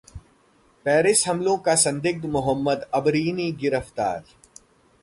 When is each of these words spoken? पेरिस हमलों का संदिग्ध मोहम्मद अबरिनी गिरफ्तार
पेरिस 0.85 1.27
हमलों 1.27 1.57
का 1.57 1.75
संदिग्ध 1.75 2.25
मोहम्मद 2.25 2.89
अबरिनी 2.93 3.51
गिरफ्तार 3.61 4.23